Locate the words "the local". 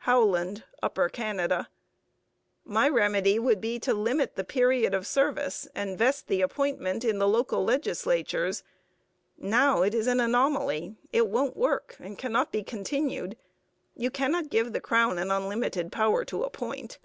7.18-7.64